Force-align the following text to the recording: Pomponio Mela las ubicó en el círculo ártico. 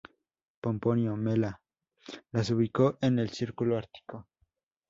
Pomponio 0.61 1.15
Mela 1.15 1.61
las 2.31 2.49
ubicó 2.49 2.97
en 3.01 3.19
el 3.19 3.29
círculo 3.29 3.77
ártico. 3.77 4.27